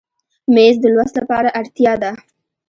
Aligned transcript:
مېز 0.53 0.75
د 0.81 0.85
لوست 0.95 1.15
لپاره 1.21 1.49
اړتیا 1.59 1.93
ده. 2.03 2.11